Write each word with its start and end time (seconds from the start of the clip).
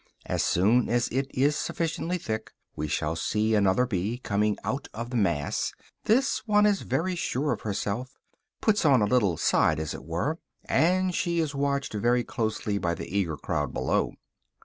As 0.25 0.41
soon 0.41 0.89
as 0.89 1.09
it 1.09 1.27
is 1.29 1.55
sufficiently 1.55 2.17
thick, 2.17 2.53
we 2.75 2.87
shall 2.87 3.15
see 3.15 3.53
another 3.53 3.85
bee 3.85 4.17
coming 4.17 4.57
out 4.63 4.87
of 4.95 5.11
the 5.11 5.15
mass. 5.15 5.73
This 6.05 6.39
one 6.47 6.65
is 6.65 6.81
very 6.81 7.15
sure 7.15 7.51
of 7.51 7.61
herself, 7.61 8.17
puts 8.61 8.83
on 8.83 9.03
a 9.03 9.05
little 9.05 9.37
side 9.37 9.79
as 9.79 9.93
it 9.93 10.03
were; 10.03 10.39
and 10.65 11.13
she 11.13 11.39
is 11.39 11.53
watched 11.53 11.93
very 11.93 12.23
closely 12.23 12.79
by 12.79 12.95
the 12.95 13.15
eager 13.15 13.37
crowd 13.37 13.73
below. 13.75 14.13